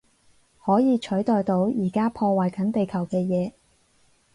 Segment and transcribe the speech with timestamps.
[0.65, 3.51] 可以取代到而家破壞緊地球嘅嘢